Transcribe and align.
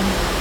Amen. 0.00 0.39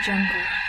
Jungle. 0.00 0.59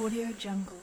Audio 0.00 0.32
Jungle. 0.32 0.79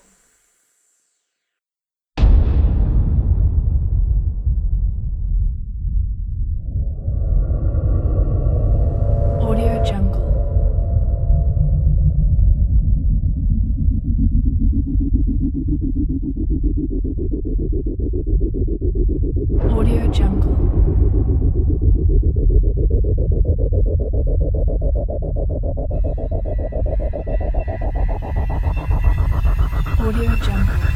Audio 30.07 30.31
Jungle. 30.38 30.86